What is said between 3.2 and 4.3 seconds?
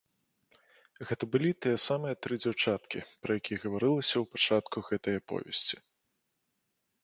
пра якіх гаварылася ў